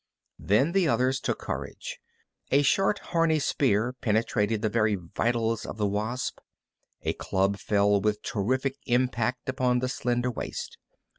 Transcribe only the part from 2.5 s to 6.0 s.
short, horny spear penetrated the very vitals of the